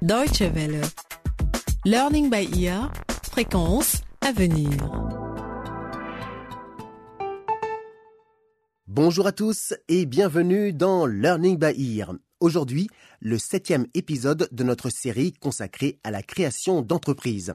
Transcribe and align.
Deutsche 0.00 0.42
Welle. 0.42 0.80
Learning 1.84 2.30
by 2.30 2.48
ear. 2.56 2.92
Fréquence 3.32 4.02
à 4.20 4.30
venir. 4.30 4.70
Bonjour 8.86 9.26
à 9.26 9.32
tous 9.32 9.74
et 9.88 10.06
bienvenue 10.06 10.72
dans 10.72 11.04
Learning 11.04 11.58
by 11.58 11.98
Ear. 11.98 12.14
Aujourd'hui, 12.38 12.86
le 13.18 13.38
septième 13.38 13.86
épisode 13.94 14.48
de 14.52 14.62
notre 14.62 14.88
série 14.88 15.32
consacrée 15.32 15.98
à 16.04 16.12
la 16.12 16.22
création 16.22 16.80
d'entreprises. 16.80 17.54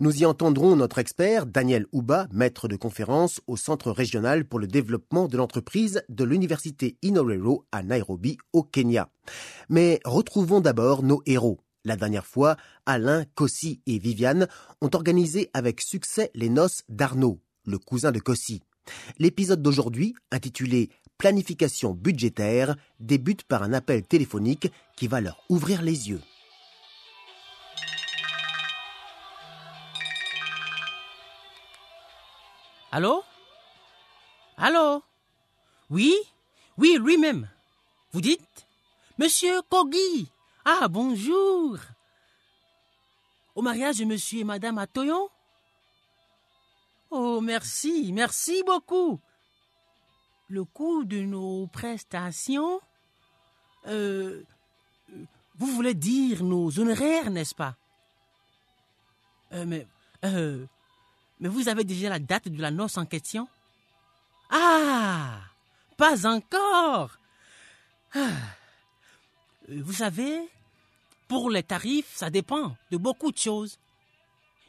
Nous 0.00 0.22
y 0.22 0.24
entendrons 0.24 0.76
notre 0.76 0.98
expert 0.98 1.44
Daniel 1.44 1.84
Ouba, 1.92 2.26
maître 2.32 2.68
de 2.68 2.76
conférence 2.76 3.42
au 3.46 3.58
Centre 3.58 3.90
régional 3.90 4.46
pour 4.46 4.60
le 4.60 4.66
développement 4.66 5.28
de 5.28 5.36
l'entreprise 5.36 6.02
de 6.08 6.24
l'Université 6.24 6.96
Inorero 7.02 7.66
à 7.70 7.82
Nairobi, 7.82 8.38
au 8.54 8.62
Kenya. 8.62 9.10
Mais 9.68 10.00
retrouvons 10.06 10.62
d'abord 10.62 11.02
nos 11.02 11.20
héros. 11.26 11.60
La 11.84 11.96
dernière 11.96 12.26
fois, 12.26 12.56
Alain, 12.86 13.24
Cossi 13.34 13.80
et 13.86 13.98
Viviane 13.98 14.46
ont 14.80 14.90
organisé 14.92 15.50
avec 15.52 15.80
succès 15.80 16.30
les 16.34 16.48
noces 16.48 16.84
d'Arnaud, 16.88 17.40
le 17.64 17.76
cousin 17.76 18.12
de 18.12 18.20
Cossi. 18.20 18.62
L'épisode 19.18 19.62
d'aujourd'hui, 19.62 20.14
intitulé 20.30 20.90
Planification 21.18 21.92
budgétaire, 21.92 22.76
débute 23.00 23.42
par 23.42 23.64
un 23.64 23.72
appel 23.72 24.02
téléphonique 24.06 24.70
qui 24.96 25.08
va 25.08 25.20
leur 25.20 25.42
ouvrir 25.48 25.82
les 25.82 26.08
yeux. 26.08 26.20
Allô? 32.92 33.24
Allô? 34.56 35.02
Oui? 35.90 36.14
Oui, 36.78 36.96
lui-même. 37.00 37.48
Vous 38.12 38.20
dites? 38.20 38.66
Monsieur 39.18 39.62
Kogi 39.68 40.30
Ah, 40.64 40.86
bonjour. 40.88 41.78
Au 43.54 43.62
mariage 43.62 43.98
de 43.98 44.04
monsieur 44.04 44.40
et 44.40 44.44
madame 44.44 44.78
Atoyon 44.78 45.28
Oh, 47.10 47.40
merci, 47.40 48.12
merci 48.12 48.62
beaucoup. 48.64 49.20
Le 50.48 50.64
coût 50.64 51.04
de 51.04 51.20
nos 51.20 51.66
prestations 51.66 52.80
euh, 53.86 54.42
Vous 55.56 55.66
voulez 55.66 55.94
dire 55.94 56.42
nos 56.44 56.78
honoraires, 56.78 57.30
n'est-ce 57.30 57.54
pas? 57.54 57.76
Euh, 59.52 59.64
Mais 59.66 59.86
euh, 60.24 60.64
mais 61.40 61.48
vous 61.48 61.68
avez 61.68 61.82
déjà 61.82 62.08
la 62.08 62.20
date 62.20 62.48
de 62.48 62.62
la 62.62 62.70
noce 62.70 62.96
en 62.96 63.04
question? 63.04 63.48
Ah 64.48 65.40
Pas 65.96 66.24
encore. 66.26 67.18
Ah. 68.14 68.30
Euh, 69.70 69.80
Vous 69.82 69.92
savez, 69.92 70.48
pour 71.28 71.50
les 71.50 71.62
tarifs, 71.62 72.14
ça 72.14 72.30
dépend 72.30 72.76
de 72.90 72.96
beaucoup 72.96 73.32
de 73.32 73.38
choses. 73.38 73.78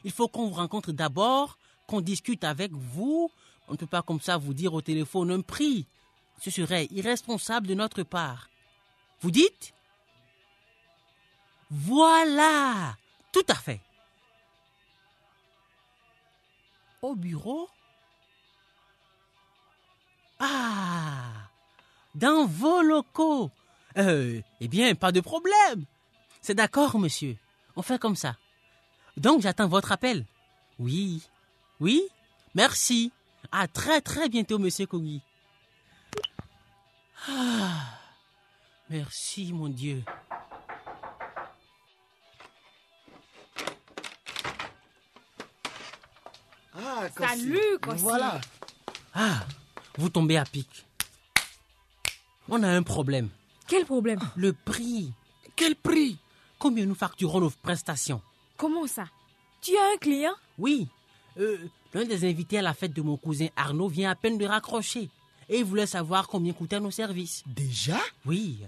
Il 0.04 0.12
faut 0.12 0.28
qu'on 0.28 0.48
vous 0.48 0.54
rencontre 0.54 0.92
d'abord, 0.92 1.58
qu'on 1.86 2.00
discute 2.00 2.44
avec 2.44 2.72
vous. 2.72 3.30
On 3.68 3.72
ne 3.72 3.76
peut 3.76 3.86
pas 3.86 4.02
comme 4.02 4.20
ça 4.20 4.36
vous 4.36 4.54
dire 4.54 4.74
au 4.74 4.82
téléphone 4.82 5.30
un 5.30 5.40
prix. 5.40 5.86
Ce 6.40 6.50
serait 6.50 6.86
irresponsable 6.90 7.66
de 7.66 7.74
notre 7.74 8.02
part. 8.02 8.48
Vous 9.20 9.30
dites 9.30 9.72
Voilà 11.70 12.96
Tout 13.32 13.44
à 13.48 13.54
fait. 13.54 13.80
Au 17.00 17.14
bureau 17.14 17.68
Ah 20.38 21.48
Dans 22.14 22.46
vos 22.46 22.82
locaux 22.82 23.50
euh, 23.98 24.40
Eh 24.60 24.68
bien, 24.68 24.94
pas 24.94 25.12
de 25.12 25.20
problème. 25.20 25.84
C'est 26.40 26.54
d'accord, 26.54 26.98
monsieur. 26.98 27.36
On 27.76 27.82
fait 27.82 27.98
comme 27.98 28.16
ça. 28.16 28.36
Donc, 29.16 29.40
j'attends 29.42 29.68
votre 29.68 29.92
appel. 29.92 30.24
Oui. 30.78 31.22
Oui 31.80 32.02
Merci. 32.54 33.12
À 33.52 33.66
très 33.68 34.00
très 34.00 34.28
bientôt, 34.28 34.58
monsieur 34.58 34.86
Kogi. 34.86 35.20
Ah, 37.28 37.98
merci, 38.90 39.52
mon 39.52 39.68
Dieu. 39.68 40.02
Ah, 46.76 47.08
Salut, 47.16 47.78
Kossi. 47.80 48.02
Voilà. 48.02 48.40
Ah, 49.14 49.44
vous 49.96 50.08
tombez 50.08 50.36
à 50.36 50.44
pic. 50.44 50.84
On 52.48 52.62
a 52.62 52.68
un 52.68 52.82
problème. 52.82 53.28
Quel 53.66 53.84
problème 53.84 54.18
Le 54.36 54.52
prix. 54.52 55.12
Quel 55.56 55.74
prix 55.76 56.18
Combien 56.58 56.86
nous 56.86 56.94
facturons 56.94 57.40
nos 57.40 57.50
prestations 57.50 58.20
Comment 58.56 58.86
ça 58.86 59.06
Tu 59.60 59.76
as 59.76 59.94
un 59.94 59.98
client 59.98 60.34
Oui. 60.58 60.88
Euh, 61.38 61.58
L'un 61.92 62.04
des 62.04 62.28
invités 62.28 62.58
à 62.58 62.62
la 62.62 62.74
fête 62.74 62.92
de 62.92 63.02
mon 63.02 63.16
cousin 63.16 63.48
Arnaud 63.56 63.88
vient 63.88 64.10
à 64.10 64.14
peine 64.14 64.38
de 64.38 64.44
raccrocher. 64.46 65.08
Et 65.48 65.58
il 65.58 65.64
voulait 65.64 65.86
savoir 65.86 66.26
combien 66.28 66.52
coûtaient 66.52 66.80
nos 66.80 66.90
services. 66.90 67.42
Déjà 67.46 67.98
Oui. 68.26 68.58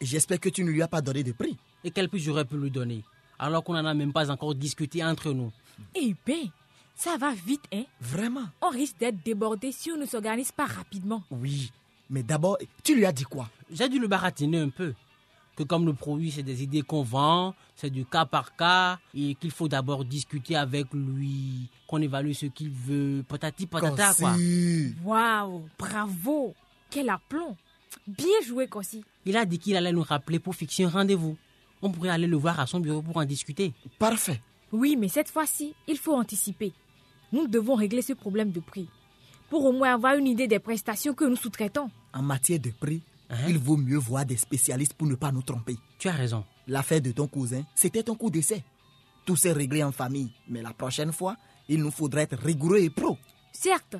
J'espère 0.00 0.40
que 0.40 0.48
tu 0.48 0.64
ne 0.64 0.70
lui 0.70 0.82
as 0.82 0.88
pas 0.88 1.00
donné 1.00 1.22
de 1.22 1.32
prix. 1.32 1.56
Et 1.84 1.90
quel 1.90 2.08
prix 2.08 2.18
j'aurais 2.20 2.44
pu 2.44 2.56
lui 2.56 2.70
donner 2.70 3.02
Alors 3.38 3.62
qu'on 3.62 3.74
n'en 3.74 3.84
a 3.84 3.94
même 3.94 4.12
pas 4.12 4.30
encore 4.30 4.54
discuté 4.54 5.04
entre 5.04 5.32
nous. 5.32 5.52
Eh 5.94 6.14
ben, 6.26 6.48
ça 6.96 7.16
va 7.16 7.32
vite, 7.34 7.62
hein 7.72 7.84
Vraiment 8.00 8.46
On 8.62 8.68
risque 8.70 8.98
d'être 8.98 9.22
débordé 9.24 9.70
si 9.72 9.90
on 9.92 9.96
ne 9.96 10.06
s'organise 10.06 10.52
pas 10.52 10.66
rapidement. 10.66 11.22
Oui. 11.30 11.70
Mais 12.14 12.22
d'abord, 12.22 12.58
tu 12.84 12.94
lui 12.94 13.04
as 13.06 13.12
dit 13.12 13.24
quoi? 13.24 13.50
J'ai 13.72 13.88
dû 13.88 13.98
le 13.98 14.06
baratiner 14.06 14.58
un 14.58 14.68
peu. 14.68 14.94
Que 15.56 15.64
comme 15.64 15.84
le 15.84 15.94
produit, 15.94 16.30
c'est 16.30 16.44
des 16.44 16.62
idées 16.62 16.82
qu'on 16.82 17.02
vend, 17.02 17.56
c'est 17.74 17.90
du 17.90 18.04
cas 18.04 18.24
par 18.24 18.54
cas, 18.54 19.00
et 19.16 19.34
qu'il 19.34 19.50
faut 19.50 19.66
d'abord 19.66 20.04
discuter 20.04 20.54
avec 20.54 20.86
lui, 20.92 21.68
qu'on 21.88 22.00
évalue 22.00 22.30
ce 22.30 22.46
qu'il 22.46 22.70
veut, 22.70 23.24
patati 23.26 23.66
patata, 23.66 24.14
quoi. 24.14 24.32
Waouh, 25.04 25.68
bravo 25.76 26.54
Quel 26.88 27.10
aplomb 27.10 27.56
Bien 28.06 28.40
joué, 28.46 28.68
Kossi. 28.68 29.04
Il 29.26 29.36
a 29.36 29.44
dit 29.44 29.58
qu'il 29.58 29.76
allait 29.76 29.92
nous 29.92 30.02
rappeler 30.04 30.38
pour 30.38 30.54
fixer 30.54 30.84
un 30.84 30.90
rendez-vous. 30.90 31.36
On 31.82 31.90
pourrait 31.90 32.10
aller 32.10 32.28
le 32.28 32.36
voir 32.36 32.60
à 32.60 32.68
son 32.68 32.78
bureau 32.78 33.02
pour 33.02 33.16
en 33.16 33.24
discuter. 33.24 33.72
Parfait. 33.98 34.40
Oui, 34.70 34.94
mais 34.96 35.08
cette 35.08 35.30
fois-ci, 35.30 35.74
il 35.88 35.98
faut 35.98 36.14
anticiper. 36.14 36.72
Nous 37.32 37.48
devons 37.48 37.74
régler 37.74 38.02
ce 38.02 38.12
problème 38.12 38.52
de 38.52 38.60
prix. 38.60 38.88
Pour 39.50 39.64
au 39.64 39.72
moins 39.72 39.94
avoir 39.94 40.14
une 40.14 40.28
idée 40.28 40.46
des 40.46 40.60
prestations 40.60 41.14
que 41.14 41.24
nous 41.24 41.36
sous-traitons. 41.36 41.90
En 42.14 42.22
matière 42.22 42.60
de 42.60 42.70
prix, 42.70 43.02
Hein? 43.30 43.46
il 43.48 43.58
vaut 43.58 43.76
mieux 43.78 43.96
voir 43.98 44.26
des 44.26 44.36
spécialistes 44.36 44.94
pour 44.94 45.06
ne 45.08 45.14
pas 45.14 45.32
nous 45.32 45.42
tromper. 45.42 45.76
Tu 45.98 46.08
as 46.08 46.12
raison. 46.12 46.44
L'affaire 46.66 47.00
de 47.00 47.10
ton 47.10 47.26
cousin, 47.26 47.62
c'était 47.74 48.08
un 48.10 48.14
coup 48.14 48.30
d'essai. 48.30 48.62
Tout 49.24 49.36
s'est 49.36 49.52
réglé 49.52 49.82
en 49.82 49.92
famille. 49.92 50.30
Mais 50.48 50.62
la 50.62 50.72
prochaine 50.72 51.12
fois, 51.12 51.36
il 51.68 51.80
nous 51.80 51.90
faudrait 51.90 52.22
être 52.30 52.36
rigoureux 52.38 52.78
et 52.80 52.90
pro. 52.90 53.16
Certes, 53.52 53.96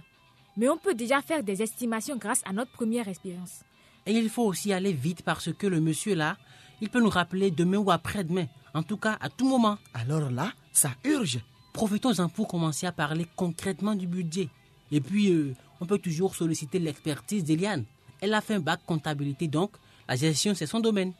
mais 0.56 0.68
on 0.68 0.76
peut 0.76 0.94
déjà 0.94 1.22
faire 1.22 1.42
des 1.42 1.62
estimations 1.62 2.16
grâce 2.16 2.42
à 2.44 2.52
notre 2.52 2.70
première 2.72 3.08
expérience. 3.08 3.62
Et 4.06 4.12
il 4.12 4.28
faut 4.28 4.44
aussi 4.44 4.72
aller 4.72 4.92
vite 4.92 5.22
parce 5.22 5.52
que 5.52 5.66
le 5.66 5.80
monsieur 5.80 6.14
là, 6.14 6.36
il 6.82 6.90
peut 6.90 7.00
nous 7.00 7.08
rappeler 7.08 7.50
demain 7.50 7.78
ou 7.78 7.90
après-demain. 7.90 8.46
En 8.74 8.82
tout 8.82 8.98
cas, 8.98 9.16
à 9.20 9.30
tout 9.30 9.48
moment. 9.48 9.78
Alors 9.94 10.30
là, 10.30 10.52
ça 10.72 10.90
urge. 11.04 11.40
Profitons-en 11.72 12.28
pour 12.28 12.46
commencer 12.46 12.86
à 12.86 12.92
parler 12.92 13.26
concrètement 13.36 13.94
du 13.94 14.06
budget. 14.06 14.48
Et 14.92 15.00
puis, 15.00 15.32
euh, 15.32 15.54
on 15.80 15.86
peut 15.86 15.98
toujours 15.98 16.36
solliciter 16.36 16.78
l'expertise 16.78 17.42
d'Eliane. 17.42 17.84
Elle 18.20 18.34
a 18.34 18.40
fait 18.40 18.54
un 18.54 18.60
bac 18.60 18.80
comptabilité, 18.86 19.48
donc 19.48 19.72
la 20.08 20.16
gestion, 20.16 20.54
c'est 20.54 20.66
son 20.66 20.80
domaine. 20.80 21.12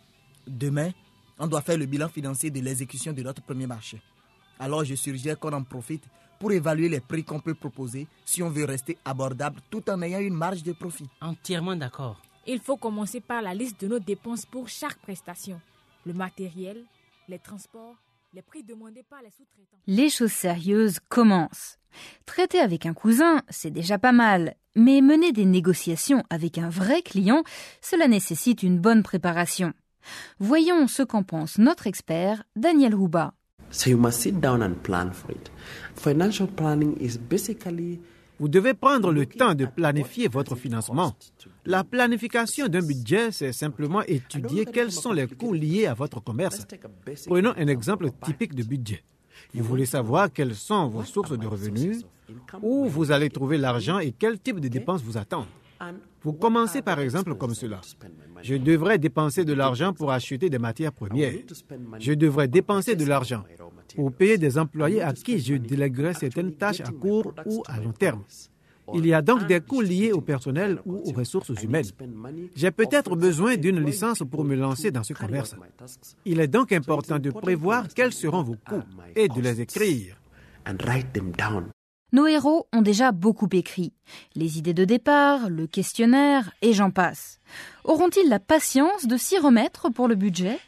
Demain, 0.47 0.91
on 1.39 1.47
doit 1.47 1.63
faire 1.63 1.79
le 1.79 1.87
bilan 1.87 2.09
financier 2.09 2.51
de 2.51 2.61
l'exécution 2.61 3.13
de 3.13 3.23
notre 3.23 3.43
premier 3.43 3.67
marché. 3.67 4.01
Alors 4.59 4.85
je 4.85 4.95
suggère 4.95 5.39
qu'on 5.39 5.53
en 5.53 5.63
profite 5.63 6.05
pour 6.39 6.53
évaluer 6.53 6.89
les 6.89 7.01
prix 7.01 7.25
qu'on 7.25 7.41
peut 7.41 7.55
proposer 7.55 8.07
si 8.25 8.43
on 8.43 8.51
veut 8.51 8.65
rester 8.65 8.99
abordable 9.05 9.61
tout 9.71 9.89
en 9.91 10.01
ayant 10.03 10.21
une 10.21 10.35
marge 10.35 10.63
de 10.63 10.73
profit. 10.73 11.09
Entièrement 11.21 11.77
d'accord. 11.77 12.21
Il 12.47 12.61
faut 12.61 12.77
commencer 12.77 13.21
par 13.21 13.41
la 13.43 13.55
liste 13.55 13.81
de 13.81 13.89
nos 13.89 13.99
dépenses 13.99 14.45
pour 14.45 14.69
chaque 14.69 14.99
prestation. 14.99 15.61
Le 16.05 16.13
matériel, 16.13 16.85
les 17.29 17.39
transports, 17.39 17.97
les 18.35 18.43
prix 18.43 18.65
demandés 18.65 19.05
par 19.05 19.23
les 19.23 19.31
sous-traitants. 19.31 19.79
Les 19.87 20.11
choses 20.11 20.33
sérieuses 20.33 20.99
commencent. 21.09 21.79
Traiter 22.27 22.59
avec 22.59 22.85
un 22.85 22.93
cousin, 22.93 23.43
c'est 23.49 23.71
déjà 23.71 23.97
pas 23.97 24.11
mal, 24.11 24.57
mais 24.75 25.01
mener 25.03 25.31
des 25.31 25.45
négociations 25.45 26.25
avec 26.31 26.59
un 26.59 26.69
vrai 26.69 27.03
client, 27.03 27.45
cela 27.81 28.09
nécessite 28.09 28.65
une 28.65 28.81
bonne 28.81 29.05
préparation. 29.05 29.73
Voyons 30.41 30.89
ce 30.89 31.05
qu'en 31.05 31.23
pense 31.23 31.59
notre 31.59 31.87
expert, 31.87 32.43
Daniel 32.57 32.97
Rouba. 32.97 33.35
So 33.71 33.91
you 33.91 33.99
must 33.99 34.21
sit 34.21 34.41
down 34.41 34.63
and 34.63 34.75
plan 34.83 35.13
for 35.13 35.31
it. 35.31 35.51
Financial 35.95 36.49
planning 36.49 36.97
is 37.01 37.17
basically 37.17 38.01
Vous 38.41 38.49
devez 38.49 38.75
prendre 38.75 39.13
le 39.13 39.27
temps 39.27 39.55
de 39.55 39.65
planifier 39.67 40.29
votre 40.29 40.57
financement. 40.57 41.15
La 41.65 41.85
planification 41.85 42.67
d'un 42.69 42.83
budget, 42.83 43.31
c'est 43.31 43.53
simplement 43.53 44.03
étudier 44.03 44.65
quels 44.67 44.91
sont 44.91 45.13
les 45.13 45.27
coûts 45.29 45.53
liés 45.53 45.87
à 45.87 45.95
votre 45.95 46.21
commerce. 46.21 46.67
Prenons 47.27 47.55
un 47.57 47.67
exemple 47.69 48.11
typique 48.25 48.55
de 48.55 48.65
budget. 48.65 49.05
Vous 49.55 49.65
voulez 49.65 49.87
savoir 49.87 50.33
quelles 50.33 50.55
sont 50.55 50.89
vos 50.89 51.05
sources 51.05 51.39
de 51.39 51.47
revenus, 51.47 52.05
où 52.63 52.87
vous 52.87 53.13
allez 53.13 53.31
trouver 53.31 53.57
l'argent 53.59 53.99
et 53.99 54.13
quel 54.13 54.39
type 54.41 54.59
de 54.59 54.69
dépenses 54.69 55.03
vous 55.03 55.17
attendent. 55.17 55.47
Vous 56.23 56.33
commencez 56.33 56.83
par 56.83 57.01
exemple 57.01 57.35
comme 57.35 57.55
cela. 57.55 57.81
Je 58.43 58.55
devrais 58.55 58.99
dépenser 58.99 59.45
de 59.45 59.53
l'argent 59.53 59.93
pour 59.93 60.11
acheter 60.11 60.49
des 60.51 60.59
matières 60.59 60.93
premières. 60.93 61.33
Je 61.99 62.13
devrais 62.13 62.49
dépenser 62.49 62.97
de 62.97 63.05
l'argent 63.05 63.45
pour 63.95 64.13
payer 64.13 64.39
des 64.39 64.59
employés 64.59 65.03
à 65.03 65.13
qui 65.13 65.39
je 65.39 65.55
délèguerai 65.55 66.15
certaines 66.15 66.53
tâches 66.55 66.81
à 66.81 66.91
court 66.91 67.33
ou 67.47 67.63
à 67.67 67.79
long 67.81 67.93
terme. 67.93 68.23
Il 68.93 69.07
y 69.07 69.15
a 69.15 69.23
donc 69.23 69.47
des 69.47 69.61
coûts 69.61 69.81
liés 69.81 70.13
au 70.13 70.21
personnel 70.21 70.79
ou 70.85 70.97
aux 70.97 71.13
ressources 71.13 71.51
humaines. 71.63 71.87
J'ai 72.55 72.71
peut-être 72.71 73.17
besoin 73.17 73.57
d'une 73.57 73.81
licence 73.81 74.23
pour 74.31 74.45
me 74.45 74.55
lancer 74.55 74.91
dans 74.91 75.03
ce 75.03 75.15
commerce. 75.15 75.57
Il 76.25 76.41
est 76.41 76.49
donc 76.49 76.73
important 76.73 77.19
de 77.19 77.31
prévoir 77.31 77.89
quels 77.95 78.13
seront 78.13 78.43
vos 78.43 78.57
coûts 78.69 78.83
et 79.17 79.29
de 79.29 79.41
les 79.41 79.61
écrire. 79.61 80.17
Nos 82.15 82.29
héros 82.29 82.69
ont 82.73 82.81
déjà 82.81 83.11
beaucoup 83.11 83.49
écrit. 83.51 83.93
Les 84.37 84.57
idées 84.57 84.73
de 84.73 84.85
départ, 84.85 85.51
le 85.51 85.67
questionnaire 85.67 86.53
et 86.63 86.73
j'en 86.73 86.93
passe. 86.93 87.41
Auront-ils 87.83 88.29
la 88.29 88.39
patience 88.39 89.09
de 89.09 89.17
s'y 89.17 89.37
remettre 89.37 89.91
pour 89.91 90.07
le 90.07 90.15
budget? 90.15 90.61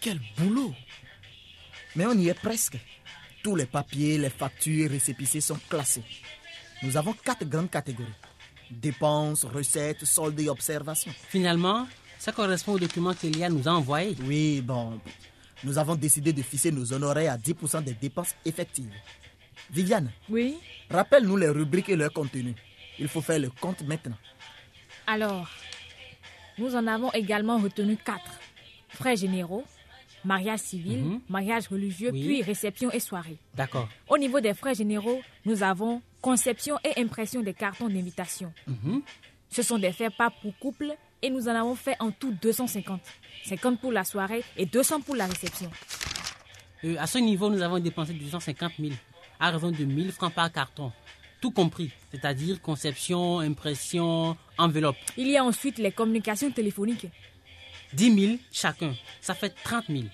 Quel 0.00 0.18
boulot 0.38 0.72
Mais 1.94 2.06
on 2.06 2.14
y 2.14 2.30
est 2.30 2.40
presque. 2.40 2.78
Tous 3.42 3.54
les 3.54 3.66
papiers, 3.66 4.16
les 4.16 4.30
factures, 4.30 4.88
récépissés 4.88 5.42
sont 5.42 5.60
classés. 5.68 6.04
Nous 6.82 6.96
avons 6.96 7.12
quatre 7.12 7.44
grandes 7.44 7.68
catégories. 7.68 8.08
Dépenses, 8.70 9.44
recettes, 9.44 10.06
soldes 10.06 10.40
et 10.40 10.48
observations. 10.48 11.12
Finalement, 11.28 11.86
ça 12.20 12.32
correspond 12.32 12.72
au 12.74 12.78
document 12.78 13.14
qu'Elia 13.14 13.48
nous 13.48 13.66
a 13.66 13.72
envoyé. 13.72 14.14
Oui, 14.24 14.60
bon. 14.60 15.00
Nous 15.64 15.76
avons 15.78 15.94
décidé 15.96 16.32
de 16.32 16.42
fixer 16.42 16.70
nos 16.70 16.92
honoraires 16.92 17.32
à 17.32 17.36
10% 17.38 17.82
des 17.82 17.94
dépenses 17.94 18.34
effectives. 18.44 18.92
Viviane, 19.70 20.10
Oui. 20.28 20.56
rappelle-nous 20.90 21.36
les 21.36 21.48
rubriques 21.48 21.88
et 21.88 21.96
leur 21.96 22.12
contenu. 22.12 22.54
Il 22.98 23.08
faut 23.08 23.20
faire 23.20 23.38
le 23.38 23.50
compte 23.50 23.82
maintenant. 23.82 24.16
Alors, 25.06 25.48
nous 26.58 26.74
en 26.76 26.86
avons 26.86 27.10
également 27.12 27.58
retenu 27.58 27.96
quatre. 27.96 28.38
Frais 28.90 29.16
généraux, 29.16 29.64
mariage 30.24 30.60
civil, 30.60 30.98
Mhm. 31.02 31.20
mariage 31.28 31.68
religieux, 31.68 32.10
Oui. 32.12 32.22
puis 32.24 32.42
réception 32.42 32.90
et 32.90 33.00
soirée. 33.00 33.38
D'accord. 33.54 33.88
Au 34.08 34.18
niveau 34.18 34.40
des 34.40 34.52
frais 34.54 34.74
généraux, 34.74 35.20
nous 35.46 35.62
avons 35.62 36.02
conception 36.20 36.76
et 36.84 37.00
impression 37.00 37.40
des 37.42 37.54
cartons 37.54 37.88
d'invitation. 37.88 38.52
Mhm. 38.66 39.02
Ce 39.50 39.62
sont 39.62 39.78
des 39.78 39.92
faits 39.92 40.14
pas 40.16 40.30
pour 40.30 40.56
couple 40.58 40.92
et 41.22 41.30
nous 41.30 41.48
en 41.48 41.54
avons 41.54 41.74
fait 41.74 41.96
en 42.00 42.10
tout 42.10 42.32
250. 42.40 43.00
50 43.46 43.80
pour 43.80 43.92
la 43.92 44.04
soirée 44.04 44.44
et 44.56 44.66
200 44.66 45.00
pour 45.02 45.16
la 45.16 45.26
réception. 45.26 45.70
Euh, 46.84 46.96
à 46.98 47.06
ce 47.06 47.18
niveau, 47.18 47.50
nous 47.50 47.62
avons 47.62 47.78
dépensé 47.78 48.12
250 48.12 48.72
000 48.78 48.92
à 49.38 49.50
raison 49.50 49.70
de 49.70 49.84
1000 49.84 50.12
francs 50.12 50.32
par 50.32 50.50
carton. 50.52 50.92
Tout 51.40 51.50
compris, 51.50 51.90
c'est-à-dire 52.10 52.60
conception, 52.60 53.40
impression, 53.40 54.36
enveloppe. 54.58 54.96
Il 55.16 55.28
y 55.28 55.36
a 55.36 55.44
ensuite 55.44 55.78
les 55.78 55.92
communications 55.92 56.50
téléphoniques. 56.50 57.06
10 57.94 58.20
000 58.26 58.38
chacun. 58.52 58.94
Ça 59.20 59.34
fait 59.34 59.54
30 59.64 59.86
000. 59.88 60.04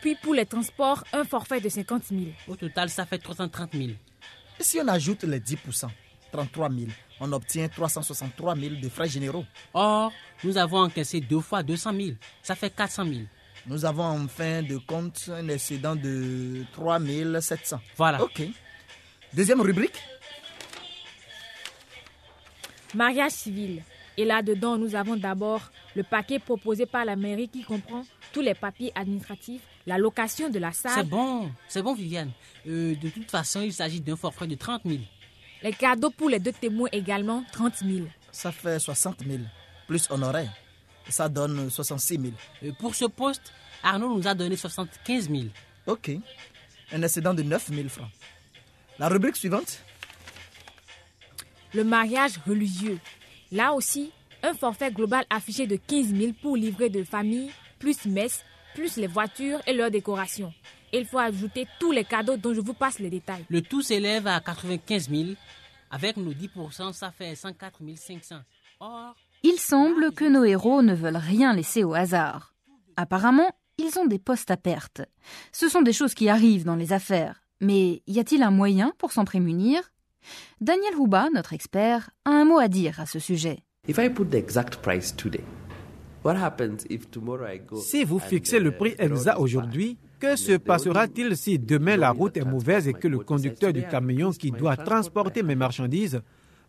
Puis 0.00 0.16
pour 0.16 0.34
les 0.34 0.46
transports, 0.46 1.04
un 1.12 1.24
forfait 1.24 1.60
de 1.60 1.68
50 1.68 2.04
000. 2.06 2.22
Au 2.48 2.56
total, 2.56 2.88
ça 2.90 3.06
fait 3.06 3.18
330 3.18 3.72
000. 3.74 3.90
Et 3.90 4.62
si 4.62 4.80
on 4.80 4.88
ajoute 4.88 5.24
les 5.24 5.40
10%, 5.40 5.88
33 6.32 6.70
000, 6.70 6.90
on 7.20 7.32
obtient 7.32 7.68
363 7.68 8.56
000 8.56 8.74
de 8.82 8.88
frais 8.88 9.08
généraux. 9.08 9.44
Or, 9.74 10.12
nous 10.42 10.56
avons 10.56 10.78
encaissé 10.78 11.20
deux 11.20 11.40
fois 11.40 11.62
200 11.62 11.92
000. 11.94 12.08
Ça 12.42 12.54
fait 12.54 12.70
400 12.70 13.04
000. 13.04 13.20
Nous 13.66 13.84
avons 13.84 14.02
en 14.04 14.26
fin 14.26 14.62
de 14.62 14.76
compte 14.78 15.28
un 15.32 15.46
excédent 15.48 15.94
de 15.94 16.64
3 16.72 16.98
700. 17.40 17.80
Voilà. 17.96 18.22
Ok. 18.22 18.42
Deuxième 19.32 19.60
rubrique 19.60 20.00
Mariage 22.94 23.32
civil. 23.32 23.82
Et 24.18 24.24
là-dedans, 24.24 24.76
nous 24.76 24.94
avons 24.94 25.16
d'abord 25.16 25.62
le 25.94 26.02
paquet 26.02 26.38
proposé 26.38 26.84
par 26.86 27.04
la 27.04 27.16
mairie 27.16 27.48
qui 27.48 27.62
comprend 27.62 28.04
tous 28.32 28.42
les 28.42 28.54
papiers 28.54 28.92
administratifs, 28.94 29.62
la 29.86 29.96
location 29.96 30.50
de 30.50 30.58
la 30.58 30.72
C'est 30.72 30.88
salle, 30.88 31.06
bon. 31.06 31.50
C'est 31.68 31.82
bon, 31.82 31.94
Viviane. 31.94 32.30
Euh, 32.66 32.94
de 32.96 33.08
toute 33.08 33.30
façon, 33.30 33.62
il 33.62 33.72
s'agit 33.72 34.00
d'un 34.00 34.16
forfait 34.16 34.46
de 34.46 34.54
30 34.54 34.82
000. 34.84 34.98
Les 35.62 35.72
cadeaux 35.72 36.10
pour 36.10 36.28
les 36.28 36.38
deux 36.38 36.52
témoins 36.52 36.88
également, 36.92 37.44
30 37.52 37.78
000. 37.78 38.06
Ça 38.30 38.50
fait 38.52 38.78
60 38.78 39.20
000, 39.26 39.38
plus 39.86 40.10
honoraires. 40.10 40.52
Ça 41.08 41.28
donne 41.28 41.70
66 41.70 42.18
000. 42.20 42.32
Euh, 42.64 42.72
pour 42.78 42.94
ce 42.94 43.04
poste, 43.04 43.52
Arnaud 43.82 44.16
nous 44.16 44.26
a 44.26 44.34
donné 44.34 44.56
75 44.56 45.28
000. 45.28 45.44
Ok. 45.86 46.10
Un 46.92 47.02
excédent 47.02 47.34
de 47.34 47.42
9 47.42 47.68
000 47.72 47.88
francs. 47.88 48.08
La 48.98 49.08
rubrique 49.08 49.36
suivante 49.36 49.82
Le 51.74 51.84
mariage 51.84 52.38
religieux. 52.46 52.98
Là 53.50 53.72
aussi, 53.72 54.12
un 54.42 54.54
forfait 54.54 54.90
global 54.90 55.24
affiché 55.30 55.66
de 55.66 55.76
15 55.76 56.14
000 56.14 56.32
pour 56.40 56.56
livrer 56.56 56.88
de 56.88 57.02
famille, 57.04 57.50
plus 57.78 58.04
messe, 58.06 58.44
plus 58.74 58.96
les 58.96 59.06
voitures 59.06 59.60
et 59.66 59.72
leurs 59.72 59.90
décorations. 59.90 60.52
Il 60.92 61.06
faut 61.06 61.18
ajouter 61.18 61.66
tous 61.80 61.92
les 61.92 62.04
cadeaux 62.04 62.36
dont 62.36 62.52
je 62.54 62.60
vous 62.60 62.74
passe 62.74 62.98
les 62.98 63.08
détails. 63.10 63.44
Le 63.48 63.62
tout 63.62 63.80
s'élève 63.82 64.26
à 64.26 64.40
95 64.40 65.08
000. 65.08 65.30
Avec 65.90 66.16
nos 66.16 66.32
10%, 66.32 66.92
ça 66.92 67.10
fait 67.10 67.34
104 67.34 67.78
500. 67.96 68.36
Or, 68.80 69.14
Il 69.42 69.58
semble 69.58 70.12
que 70.12 70.24
nos 70.24 70.44
héros 70.44 70.82
ne 70.82 70.94
veulent 70.94 71.16
rien 71.16 71.54
laisser 71.54 71.84
au 71.84 71.94
hasard. 71.94 72.54
Apparemment, 72.96 73.50
ils 73.78 73.98
ont 73.98 74.06
des 74.06 74.18
postes 74.18 74.50
à 74.50 74.56
perte. 74.56 75.02
Ce 75.50 75.68
sont 75.68 75.82
des 75.82 75.92
choses 75.92 76.14
qui 76.14 76.28
arrivent 76.28 76.64
dans 76.64 76.76
les 76.76 76.92
affaires. 76.92 77.42
Mais 77.60 78.02
y 78.06 78.18
a-t-il 78.18 78.42
un 78.42 78.50
moyen 78.50 78.92
pour 78.98 79.12
s'en 79.12 79.24
prémunir? 79.24 79.92
Daniel 80.60 80.94
Houba, 80.96 81.28
notre 81.32 81.52
expert, 81.52 82.10
a 82.24 82.30
un 82.30 82.44
mot 82.44 82.58
à 82.58 82.68
dire 82.68 83.00
à 83.00 83.06
ce 83.06 83.18
sujet. 83.18 83.62
If 83.88 83.98
I 83.98 84.08
put 84.08 84.26
the 84.30 84.34
exact 84.34 84.76
price 84.76 85.14
today, 85.16 85.42
Si 87.76 88.04
vous 88.04 88.18
fixez 88.18 88.60
le 88.60 88.70
the 88.70 88.78
prix 88.78 88.94
bad? 88.96 89.34
aujourd'hui, 89.38 89.96
que 90.20 90.36
se 90.36 90.56
passera-t-il 90.56 91.36
si 91.36 91.58
demain 91.58 91.96
la 91.96 92.10
route 92.12 92.36
est 92.36 92.44
mauvaise 92.44 92.86
et 92.86 92.92
que 92.92 93.08
le 93.08 93.18
conducteur 93.18 93.72
du 93.72 93.80
"Today 93.80 93.88
I 93.88 93.90
camion 93.90 94.30
qui 94.30 94.50
doit 94.50 94.76
transport 94.76 95.24
transporter 95.24 95.42
mes 95.42 95.54
100 95.54 95.58
marchandises 95.58 96.20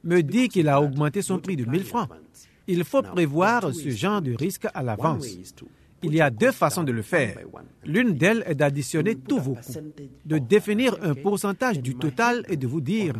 me 0.03 0.21
dit 0.21 0.47
qu'il 0.49 0.67
a 0.67 0.81
augmenté 0.81 1.21
son 1.21 1.39
prix 1.39 1.55
de 1.55 1.65
1000 1.65 1.83
francs 1.83 2.09
Il 2.67 2.83
faut 2.83 3.01
prévoir 3.03 3.73
ce 3.73 3.89
genre 3.89 4.21
de 4.21 4.33
risque 4.33 4.67
à 4.73 4.81
l'avance. 4.81 5.27
Il 6.01 6.13
y 6.15 6.21
a 6.21 6.29
deux 6.29 6.51
façons 6.51 6.83
de 6.83 6.91
le 6.91 7.01
faire. 7.01 7.37
L'une 7.85 8.13
d'elles 8.13 8.43
est 8.45 8.55
d'additionner 8.55 9.15
tous 9.15 9.39
vos 9.39 9.53
coûts, 9.55 9.73
de 10.25 10.37
définir 10.37 10.97
un 11.01 11.13
pourcentage 11.13 11.79
du 11.79 11.95
total 11.95 12.43
et 12.49 12.57
de 12.57 12.67
vous 12.67 12.81
dire 12.81 13.13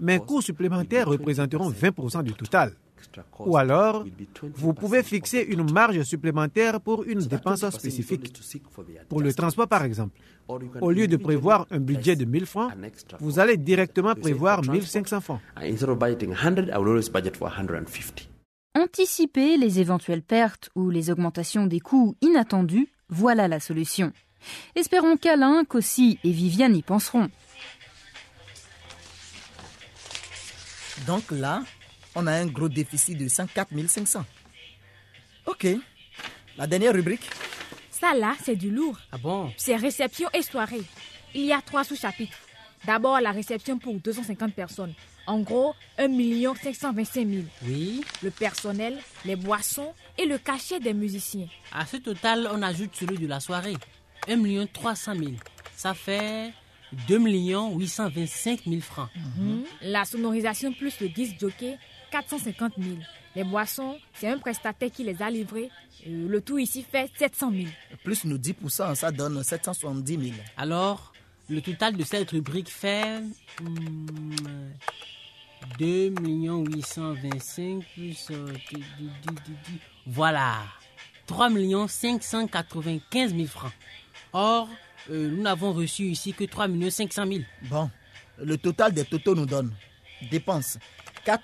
mes 0.00 0.18
coûts 0.18 0.42
supplémentaires 0.42 1.08
représenteront 1.08 1.70
20% 1.70 2.22
du 2.22 2.32
total. 2.34 2.72
Ou 3.40 3.56
alors, 3.56 4.04
vous 4.54 4.74
pouvez 4.74 5.02
fixer 5.02 5.40
une 5.40 5.70
marge 5.70 6.02
supplémentaire 6.02 6.80
pour 6.80 7.04
une 7.04 7.20
dépense 7.20 7.68
spécifique. 7.70 8.32
Pour 9.08 9.20
le 9.20 9.32
transport, 9.32 9.68
par 9.68 9.84
exemple, 9.84 10.18
au 10.80 10.90
lieu 10.90 11.06
de 11.06 11.16
prévoir 11.16 11.66
un 11.70 11.80
budget 11.80 12.16
de 12.16 12.24
1000 12.24 12.46
francs, 12.46 12.72
vous 13.20 13.38
allez 13.38 13.56
directement 13.56 14.14
prévoir 14.14 14.62
1500 14.62 15.20
francs. 15.20 15.40
Instead 15.56 15.88
of 15.88 15.98
budgeting 15.98 16.34
100, 16.34 16.68
I 16.68 16.78
will 16.78 16.88
always 16.88 17.08
budget 17.10 17.36
for 17.36 17.48
150. 17.48 18.28
Anticiper 18.76 19.56
les 19.56 19.80
éventuelles 19.80 20.22
pertes 20.22 20.70
ou 20.76 20.90
les 20.90 21.10
augmentations 21.10 21.66
des 21.66 21.80
coûts 21.80 22.16
inattendus, 22.20 22.88
voilà 23.08 23.48
la 23.48 23.58
solution. 23.60 24.12
Espérons 24.74 25.16
qu'Alain, 25.16 25.64
Cossi 25.64 26.18
et 26.24 26.30
Viviane 26.30 26.76
y 26.76 26.82
penseront. 26.82 27.28
Donc 31.06 31.30
là, 31.30 31.62
on 32.14 32.26
a 32.26 32.32
un 32.32 32.46
gros 32.46 32.68
déficit 32.68 33.16
de 33.18 33.28
104 33.28 33.68
500. 33.88 34.24
Ok. 35.46 35.66
La 36.56 36.66
dernière 36.66 36.92
rubrique 36.92 37.28
Ça 37.90 38.14
là, 38.14 38.34
c'est 38.44 38.56
du 38.56 38.70
lourd. 38.70 38.98
ah 39.12 39.18
bon? 39.18 39.52
C'est 39.56 39.76
réception 39.76 40.28
et 40.34 40.42
soirée. 40.42 40.82
Il 41.34 41.44
y 41.44 41.52
a 41.52 41.60
trois 41.62 41.84
sous-chapitres. 41.84 42.36
D'abord, 42.84 43.20
la 43.20 43.30
réception 43.30 43.78
pour 43.78 43.94
250 43.94 44.54
personnes. 44.54 44.94
En 45.26 45.40
gros, 45.40 45.74
1 45.98 46.08
525 46.54 47.28
000. 47.28 47.42
Oui. 47.66 48.00
Le 48.22 48.30
personnel, 48.30 48.98
les 49.24 49.36
boissons 49.36 49.92
et 50.18 50.24
le 50.26 50.38
cachet 50.38 50.80
des 50.80 50.94
musiciens. 50.94 51.46
À 51.72 51.86
ce 51.86 51.98
total, 51.98 52.48
on 52.52 52.62
ajoute 52.62 52.94
celui 52.96 53.18
de 53.18 53.26
la 53.26 53.38
soirée. 53.38 53.76
1 54.28 54.66
300 54.66 55.14
000. 55.16 55.32
Ça 55.76 55.94
fait 55.94 56.52
2 57.06 57.18
825 57.18 58.64
000 58.66 58.80
francs. 58.80 59.08
Mhm. 59.36 59.64
La 59.82 60.04
sonorisation 60.04 60.72
plus 60.72 60.98
le 61.00 61.08
disque 61.08 61.36
jockey, 61.40 61.78
450 62.10 62.72
000. 62.78 62.96
Les 63.36 63.44
boissons, 63.44 63.96
c'est 64.14 64.28
un 64.28 64.38
prestataire 64.38 64.90
qui 64.90 65.04
les 65.04 65.20
a 65.22 65.30
livrés. 65.30 65.70
Euh, 66.06 66.28
Le 66.28 66.40
tout 66.40 66.58
ici 66.58 66.82
fait 66.88 67.10
700 67.16 67.50
000. 67.52 67.64
Plus 68.04 68.24
nos 68.24 68.38
10%, 68.38 68.94
ça 68.94 69.10
donne 69.12 69.42
770 69.42 70.18
000. 70.30 70.34
Alors, 70.56 71.12
le 71.48 71.60
total 71.60 71.96
de 71.96 72.02
cette 72.04 72.30
rubrique 72.30 72.68
fait 72.70 73.22
hum, 73.60 74.06
2 75.78 76.14
825 76.20 77.84
plus... 77.94 78.28
euh, 78.30 78.46
voilà. 80.06 80.58
3 81.26 81.48
595 81.88 83.34
000 83.34 83.46
francs. 83.46 83.72
Or, 84.32 84.68
euh, 85.10 85.30
nous 85.30 85.42
n'avons 85.42 85.72
reçu 85.72 86.04
ici 86.04 86.32
que 86.32 86.44
3 86.44 86.66
500 86.90 87.26
000. 87.26 87.40
Bon, 87.62 87.90
le 88.42 88.56
total 88.56 88.92
des 88.92 89.04
totaux 89.04 89.34
nous 89.34 89.46
donne 89.46 89.72
dépenses 90.30 90.78
4 91.24 91.42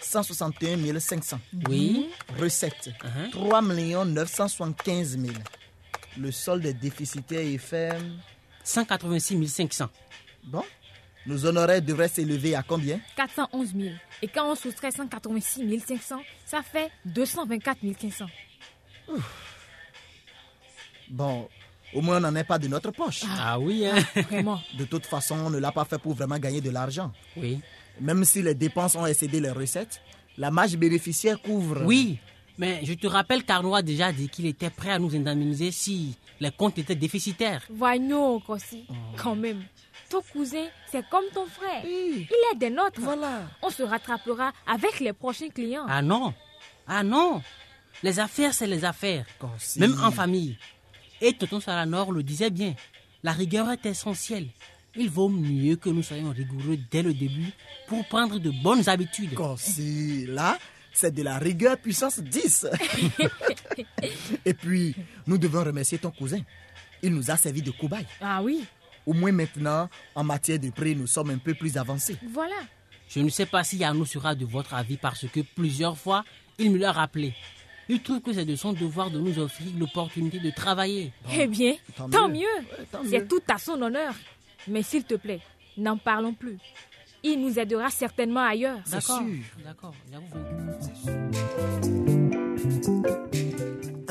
161 0.00 0.98
500. 1.00 1.38
Oui. 1.68 2.08
Recettes 2.38 2.90
Uh-huh. 3.02 3.30
3 3.30 3.62
975 3.62 5.18
000. 5.18 5.32
Le 6.18 6.30
solde 6.32 6.66
est 6.66 6.74
déficitaire 6.74 7.40
et 7.40 7.58
fait. 7.58 7.96
186 8.64 9.46
500. 9.48 9.88
Bon, 10.44 10.62
nos 11.26 11.44
honoraires 11.46 11.82
devraient 11.82 12.08
s'élever 12.08 12.54
à 12.54 12.62
combien? 12.62 13.00
411 13.16 13.72
000. 13.74 13.94
Et 14.22 14.28
quand 14.28 14.50
on 14.50 14.54
soustrait 14.54 14.90
186 14.90 15.80
500, 15.86 16.20
ça 16.46 16.62
fait 16.62 16.90
224 17.04 17.78
500. 18.00 18.26
Bon, 21.08 21.48
au 21.92 22.00
moins 22.00 22.18
on 22.18 22.20
n'en 22.20 22.34
est 22.36 22.44
pas 22.44 22.58
de 22.58 22.68
notre 22.68 22.90
poche. 22.92 23.24
Ah 23.28 23.58
oui, 23.58 23.86
hein 23.86 23.96
Vraiment. 24.28 24.60
De 24.78 24.84
toute 24.84 25.06
façon, 25.06 25.36
on 25.36 25.50
ne 25.50 25.58
l'a 25.58 25.72
pas 25.72 25.84
fait 25.84 25.98
pour 25.98 26.14
vraiment 26.14 26.38
gagner 26.38 26.60
de 26.60 26.70
l'argent. 26.70 27.12
Oui. 27.36 27.60
Même 28.00 28.24
si 28.24 28.42
les 28.42 28.54
dépenses 28.54 28.96
ont 28.96 29.06
excédé 29.06 29.40
les 29.40 29.50
recettes, 29.50 30.00
la 30.38 30.50
marge 30.50 30.76
bénéficiaire 30.76 31.40
couvre. 31.40 31.82
Oui, 31.84 32.18
mais 32.58 32.80
je 32.84 32.94
te 32.94 33.06
rappelle 33.06 33.44
qu'Arnaud 33.44 33.74
a 33.74 33.82
déjà 33.82 34.12
dit 34.12 34.28
qu'il 34.28 34.46
était 34.46 34.70
prêt 34.70 34.90
à 34.90 34.98
nous 34.98 35.14
indemniser 35.14 35.70
si 35.70 36.16
les 36.40 36.50
comptes 36.50 36.78
étaient 36.78 36.94
déficitaires. 36.94 37.62
Voyons, 37.70 38.40
Kossi, 38.40 38.84
quand 39.16 39.36
même. 39.36 39.62
Ton 40.08 40.22
cousin, 40.32 40.66
c'est 40.90 41.08
comme 41.08 41.24
ton 41.32 41.46
frère. 41.46 41.82
Il 41.84 42.26
est 42.52 42.56
des 42.58 42.70
nôtres. 42.70 43.00
Voilà. 43.00 43.42
On 43.62 43.70
se 43.70 43.82
rattrapera 43.82 44.52
avec 44.66 45.00
les 45.00 45.12
prochains 45.12 45.48
clients. 45.50 45.86
Ah 45.88 46.02
non 46.02 46.34
Ah 46.86 47.02
non 47.02 47.42
Les 48.02 48.18
affaires, 48.18 48.52
c'est 48.52 48.66
les 48.66 48.84
affaires. 48.84 49.24
Kossi. 49.38 49.78
Même 49.78 49.94
en 50.02 50.10
famille. 50.10 50.56
Et 51.20 51.32
Tonton 51.34 51.60
Salanor 51.60 52.12
le 52.12 52.22
disait 52.22 52.50
bien. 52.50 52.74
La 53.22 53.32
rigueur 53.32 53.70
est 53.70 53.84
essentielle. 53.86 54.48
Il 54.96 55.08
vaut 55.08 55.28
mieux 55.28 55.76
que 55.76 55.88
nous 55.88 56.02
soyons 56.02 56.30
rigoureux 56.30 56.78
dès 56.90 57.02
le 57.02 57.14
début 57.14 57.50
pour 57.86 58.04
prendre 58.08 58.38
de 58.38 58.50
bonnes 58.62 58.88
habitudes. 58.88 59.34
Corsi, 59.34 60.26
là, 60.26 60.58
c'est 60.92 61.14
de 61.14 61.22
la 61.22 61.38
rigueur 61.38 61.76
puissance 61.78 62.18
10. 62.18 62.66
Et 64.44 64.54
puis, 64.54 64.94
nous 65.26 65.38
devons 65.38 65.64
remercier 65.64 65.98
ton 65.98 66.10
cousin. 66.10 66.40
Il 67.02 67.14
nous 67.14 67.30
a 67.30 67.36
servi 67.36 67.62
de 67.62 67.70
cobaye. 67.70 68.06
Ah 68.20 68.42
oui, 68.42 68.64
Au 69.06 69.12
moins 69.12 69.32
maintenant, 69.32 69.88
en 70.14 70.24
matière 70.24 70.58
de 70.58 70.70
prix, 70.70 70.94
nous 70.94 71.06
sommes 71.06 71.30
un 71.30 71.38
peu 71.38 71.54
plus 71.54 71.76
avancés. 71.76 72.16
voilà. 72.32 72.56
Je 73.08 73.18
ne 73.20 73.28
sais 73.28 73.46
pas 73.46 73.64
si 73.64 73.82
Arnaud 73.82 74.04
sera 74.04 74.34
de 74.36 74.44
votre 74.44 74.72
avis 74.74 74.96
parce 74.96 75.26
que 75.26 75.40
plusieurs 75.40 75.98
fois, 75.98 76.24
il 76.58 76.70
me 76.70 76.78
l'a 76.78 76.92
rappelé. 76.92 77.34
Il 77.88 78.00
trouve 78.02 78.20
que 78.20 78.32
c'est 78.32 78.44
de 78.44 78.54
son 78.54 78.72
devoir 78.72 79.10
de 79.10 79.18
nous 79.18 79.36
offrir 79.40 79.66
l'opportunité 79.76 80.38
de 80.38 80.50
travailler. 80.50 81.12
Eh 81.32 81.48
bien, 81.48 81.74
tant 81.96 82.08
tant, 82.08 82.28
mieux. 82.28 82.36
mieux. 82.38 82.42
Ouais, 82.78 82.86
tant 82.92 83.00
C'est 83.04 83.26
tout 83.26 83.40
à 83.48 83.58
son 83.58 83.82
honneur. 83.82 84.14
Mais 84.68 84.82
s'il 84.82 85.04
te 85.04 85.14
plaît, 85.14 85.40
n'en 85.76 85.96
parlons 85.96 86.34
plus. 86.34 86.58
Il 87.22 87.40
nous 87.40 87.58
aidera 87.58 87.90
certainement 87.90 88.44
ailleurs. 88.44 88.78
D'accord. 88.90 89.18
sûr. 89.18 89.64
D'accord. 89.64 89.94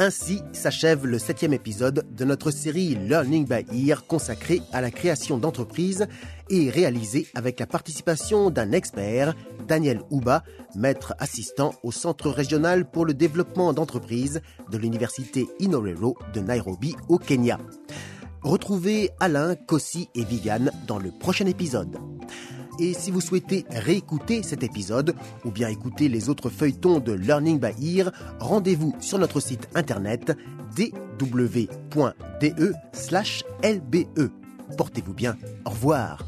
Ainsi 0.01 0.41
s'achève 0.53 1.05
le 1.05 1.19
septième 1.19 1.51
épisode 1.51 2.05
de 2.15 2.23
notre 2.23 2.51
série 2.51 2.95
Learning 2.95 3.45
by 3.45 3.89
Ear 3.89 4.07
consacrée 4.07 4.61
à 4.71 4.79
la 4.79 4.91
création 4.91 5.37
d'entreprises 5.37 6.07
et 6.49 6.69
réalisée 6.69 7.27
avec 7.35 7.59
la 7.59 7.67
participation 7.67 8.49
d'un 8.49 8.71
expert, 8.71 9.35
Daniel 9.67 9.99
Ouba, 10.09 10.43
maître 10.73 11.15
assistant 11.19 11.73
au 11.83 11.91
Centre 11.91 12.29
régional 12.29 12.89
pour 12.89 13.05
le 13.05 13.13
développement 13.13 13.73
d'entreprises 13.73 14.41
de 14.71 14.77
l'Université 14.77 15.49
Inorero 15.59 16.17
de 16.33 16.39
Nairobi 16.39 16.95
au 17.09 17.17
Kenya. 17.17 17.59
Retrouvez 18.41 19.09
Alain, 19.19 19.55
Kossi 19.55 20.09
et 20.15 20.23
Viviane 20.23 20.71
dans 20.87 20.99
le 20.99 21.11
prochain 21.11 21.45
épisode. 21.45 21.97
Et 22.79 22.93
si 22.93 23.11
vous 23.11 23.19
souhaitez 23.19 23.65
réécouter 23.69 24.41
cet 24.41 24.63
épisode 24.63 25.13
ou 25.43 25.51
bien 25.51 25.67
écouter 25.67 26.07
les 26.07 26.29
autres 26.29 26.49
feuilletons 26.49 26.99
de 26.99 27.11
Learning 27.11 27.59
by 27.59 27.97
Ear, 27.97 28.11
rendez-vous 28.39 28.95
sur 29.01 29.19
notre 29.19 29.41
site 29.41 29.67
internet 29.75 30.37
dw.de/lbe. 30.75 31.67
Portez-vous 34.77 35.13
bien. 35.13 35.35
Au 35.65 35.71
revoir. 35.71 36.25